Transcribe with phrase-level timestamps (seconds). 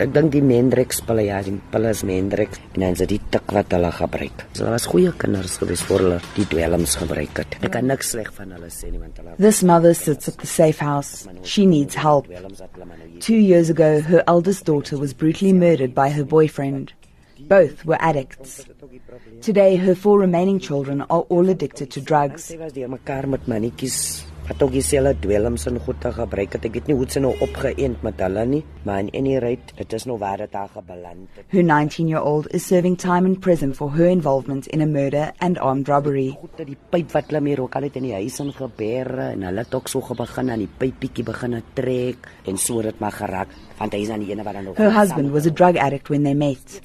[0.00, 3.18] Ek dink die Mendrex pille ja, die pille is Mendrex en dan is dit die
[3.34, 4.44] tik wat hulle gebruik.
[4.56, 7.58] So, was goeie kinders gewees voor hulle die dwelms gebruik het.
[7.60, 10.48] Ek kan niks sleg van hulle sê nie want hulle This mother sits at the
[10.48, 11.28] safe house.
[11.44, 12.32] She needs help.
[13.20, 16.94] Two years ago, her eldest daughter was brutally murdered by her boyfriend.
[17.38, 18.64] Both were addicts.
[19.42, 22.48] Today, her four remaining children are all addicted to drugs.
[22.48, 26.66] Sy was deur mekaar met mannetjies wat ook dieselfde dwelms en goede gebruik het.
[26.66, 29.96] Ek weet nie hoe dit nou opgeëend met hulle nie, maar in any rate, dit
[29.98, 31.46] is nou waar dit daar gebeland het.
[31.54, 35.32] Her 19 year old is serving time in prison for her involvement in a murder
[35.38, 36.28] and armed robbery.
[36.40, 39.46] Goed dat die pyp wat hulle meer ook al het in die huis ingeberre en
[39.46, 43.48] hulle het ook so begin aan die pypietjie begin trek en so dit maar geraak
[43.78, 46.10] want hy is aan die ene wat dan nog Her husband was a drug addict
[46.12, 46.80] when they met.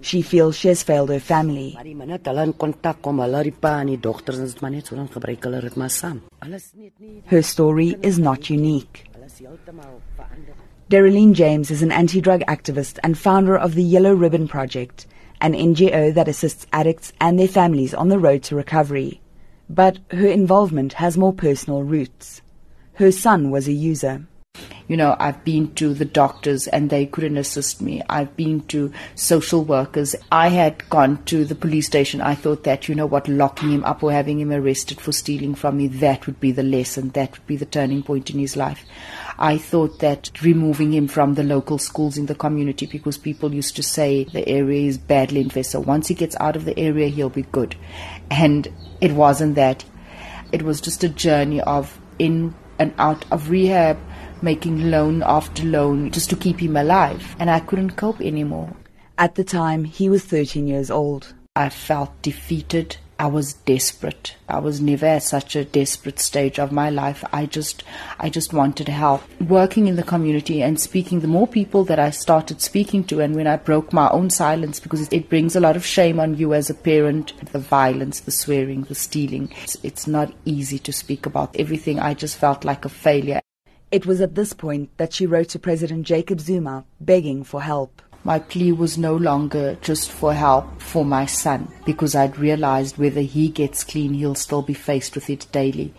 [0.00, 1.72] She feels she has failed her family.
[1.74, 4.48] Maar die manne het hulle in kontak kom, hulle die pa en die dogters en
[4.48, 6.22] dit maar net so dan gebruik hulle dit maar saam.
[6.40, 6.99] Alles net.
[7.26, 9.08] Her story is not unique.
[10.90, 15.06] Dereline James is an anti drug activist and founder of the Yellow Ribbon Project,
[15.40, 19.22] an NGO that assists addicts and their families on the road to recovery.
[19.70, 22.42] But her involvement has more personal roots.
[22.94, 24.26] Her son was a user.
[24.90, 28.02] You know, I've been to the doctors and they couldn't assist me.
[28.08, 30.16] I've been to social workers.
[30.32, 32.20] I had gone to the police station.
[32.20, 35.54] I thought that, you know what, locking him up or having him arrested for stealing
[35.54, 37.10] from me, that would be the lesson.
[37.10, 38.84] That would be the turning point in his life.
[39.38, 43.76] I thought that removing him from the local schools in the community because people used
[43.76, 45.70] to say the area is badly infested.
[45.70, 47.76] So once he gets out of the area, he'll be good.
[48.28, 48.66] And
[49.00, 49.84] it wasn't that.
[50.50, 53.98] It was just a journey of in and out of rehab
[54.42, 57.36] making loan after loan just to keep him alive.
[57.38, 58.74] And I couldn't cope anymore.
[59.18, 61.34] At the time, he was 13 years old.
[61.56, 62.96] I felt defeated.
[63.20, 64.36] I was desperate.
[64.48, 67.22] I was never at such a desperate stage of my life.
[67.34, 67.84] I just
[68.18, 69.22] I just wanted help.
[69.42, 73.34] Working in the community and speaking the more people that I started speaking to and
[73.34, 76.54] when I broke my own silence because it brings a lot of shame on you
[76.54, 79.52] as a parent, the violence, the swearing, the stealing.
[79.64, 82.00] It's, it's not easy to speak about everything.
[82.00, 83.42] I just felt like a failure.
[83.90, 88.00] It was at this point that she wrote to President Jacob Zuma begging for help.
[88.22, 93.22] My plea was no longer just for help for my son because I'd realized whether
[93.22, 95.92] he gets clean, he'll still be faced with it daily.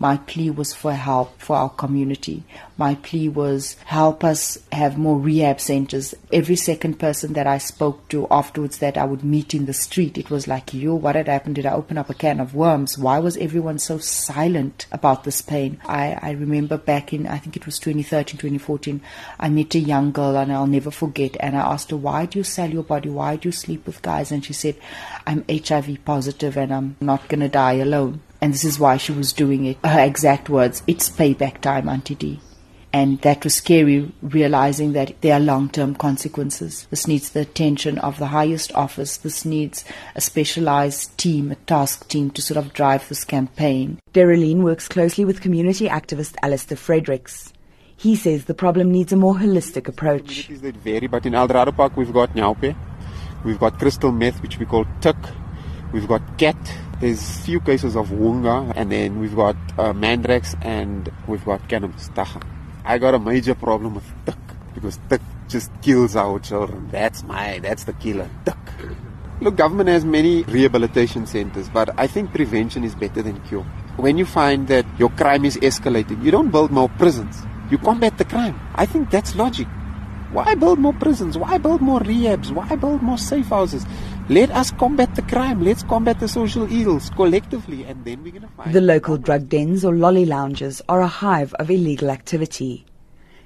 [0.00, 2.44] My plea was for help for our community.
[2.76, 6.14] My plea was help us have more rehab centers.
[6.32, 10.16] Every second person that I spoke to afterwards that I would meet in the street,
[10.16, 11.56] it was like, yo, what had happened?
[11.56, 12.96] Did I open up a can of worms?
[12.96, 15.80] Why was everyone so silent about this pain?
[15.86, 19.00] I, I remember back in, I think it was 2013, 2014,
[19.40, 21.36] I met a young girl and I'll never forget.
[21.40, 23.08] And I asked her, why do you sell your body?
[23.08, 24.30] Why do you sleep with guys?
[24.30, 24.76] And she said,
[25.26, 29.12] I'm HIV positive and I'm not going to die alone and this is why she
[29.12, 29.78] was doing it.
[29.84, 32.40] Her exact words, it's payback time, Auntie D.
[32.90, 36.86] And that was scary, realizing that there are long term consequences.
[36.90, 39.18] This needs the attention of the highest office.
[39.18, 39.84] This needs
[40.14, 44.00] a specialized team, a task team to sort of drive this campaign.
[44.14, 47.52] Dereline works closely with community activist Alistair Fredericks.
[47.98, 50.46] He says the problem needs a more holistic approach.
[50.46, 52.74] Communities that vary, but in Eldorado Park we've got Nyaope,
[53.44, 55.16] we've got crystal meth, which we call tik,
[55.92, 56.56] we've got cat,
[57.00, 62.08] there's few cases of wunga, and then we've got uh, mandrax, and we've got cannabis,
[62.10, 62.42] dagga.
[62.84, 64.38] I got a major problem with tik
[64.74, 66.88] because tik just kills our children.
[66.90, 68.56] That's my, that's the killer, tik.
[69.40, 73.62] Look, government has many rehabilitation centers, but I think prevention is better than cure.
[73.96, 77.46] When you find that your crime is escalating, you don't build more prisons.
[77.70, 78.58] You combat the crime.
[78.74, 79.68] I think that's logic.
[80.30, 81.38] Why build more prisons?
[81.38, 82.50] Why build more rehabs?
[82.50, 83.86] Why build more safe houses?
[84.28, 85.64] Let us combat the crime.
[85.64, 88.74] Let's combat the social ills collectively, and then we're going to find.
[88.74, 92.84] The local drug dens or lolly lounges are a hive of illegal activity.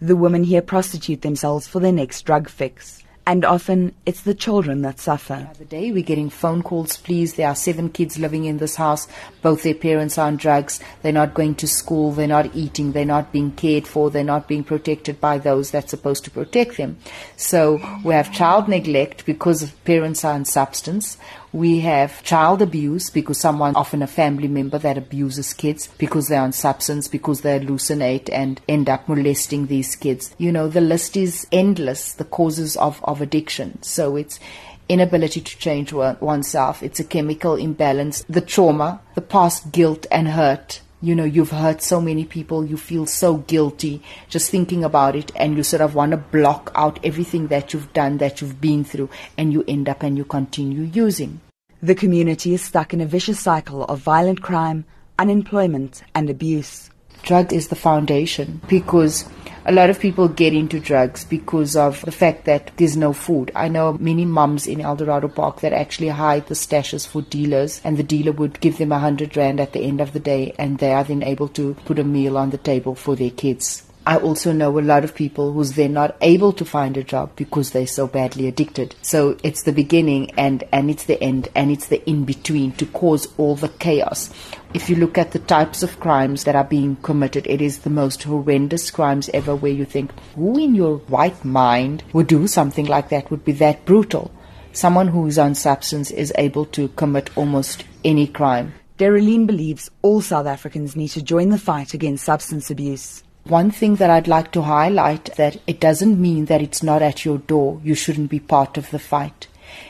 [0.00, 3.03] The women here prostitute themselves for their next drug fix.
[3.26, 5.48] And often it's the children that suffer.
[5.58, 9.08] The day we're getting phone calls, please, there are seven kids living in this house.
[9.40, 10.78] Both their parents are on drugs.
[11.00, 12.12] They're not going to school.
[12.12, 12.92] They're not eating.
[12.92, 14.10] They're not being cared for.
[14.10, 16.98] They're not being protected by those that's supposed to protect them.
[17.36, 21.16] So we have child neglect because parents are on substance.
[21.54, 26.40] We have child abuse because someone, often a family member that abuses kids because they're
[26.40, 30.34] on substance, because they hallucinate and end up molesting these kids.
[30.36, 33.80] You know, the list is endless, the causes of, of addiction.
[33.84, 34.40] So it's
[34.88, 36.82] inability to change oneself.
[36.82, 40.80] It's a chemical imbalance, the trauma, the past guilt and hurt.
[41.04, 45.30] You know, you've hurt so many people, you feel so guilty just thinking about it,
[45.36, 48.84] and you sort of want to block out everything that you've done, that you've been
[48.84, 51.42] through, and you end up and you continue using.
[51.82, 54.86] The community is stuck in a vicious cycle of violent crime,
[55.18, 56.88] unemployment, and abuse.
[57.24, 59.24] Drug is the foundation because
[59.64, 63.50] a lot of people get into drugs because of the fact that there's no food.
[63.54, 67.96] I know many mums in Eldorado Park that actually hide the stashes for dealers, and
[67.96, 70.76] the dealer would give them a hundred rand at the end of the day, and
[70.76, 73.84] they are then able to put a meal on the table for their kids.
[74.06, 77.30] I also know a lot of people who's then not able to find a job
[77.36, 78.94] because they're so badly addicted.
[79.00, 82.84] So it's the beginning and, and it's the end and it's the in between to
[82.84, 84.30] cause all the chaos.
[84.74, 87.90] If you look at the types of crimes that are being committed, it is the
[87.90, 92.84] most horrendous crimes ever where you think, who in your right mind would do something
[92.84, 94.30] like that, would be that brutal?
[94.72, 98.74] Someone who is on substance is able to commit almost any crime.
[98.98, 103.22] Dereline believes all South Africans need to join the fight against substance abuse.
[103.44, 107.26] One thing that I'd like to highlight that it doesn't mean that it's not at
[107.26, 107.78] your door.
[107.84, 109.48] You shouldn't be part of the fight.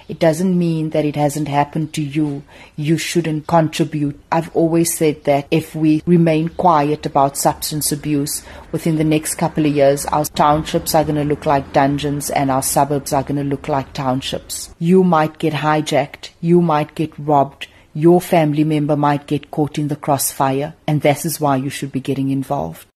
[0.08, 2.42] It doesn't mean that it hasn't happened to you.
[2.74, 4.20] You shouldn't contribute.
[4.32, 8.42] I've always said that if we remain quiet about substance abuse,
[8.72, 12.50] within the next couple of years, our townships are going to look like dungeons and
[12.50, 14.74] our suburbs are going to look like townships.
[14.80, 16.30] You might get hijacked.
[16.40, 17.68] You might get robbed.
[17.94, 20.74] Your family member might get caught in the crossfire.
[20.88, 22.86] And this is why you should be getting involved.